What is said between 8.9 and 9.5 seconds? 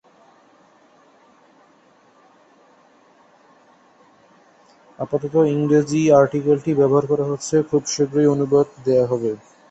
হবে।